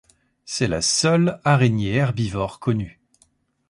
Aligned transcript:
C'est 0.45 0.65
la 0.67 0.81
seule 0.81 1.39
araignée 1.43 1.93
herbivore 1.93 2.57
connue. 2.59 2.99